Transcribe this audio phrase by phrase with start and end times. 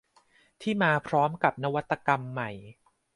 [0.61, 2.49] ที่มาพร้อมกับนวัตกรรมใหม่